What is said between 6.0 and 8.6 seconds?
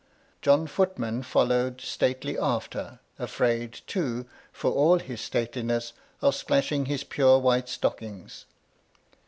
of splashing his pure white stockings.